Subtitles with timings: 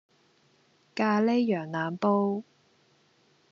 [0.95, 2.41] 咖喱羊腩煲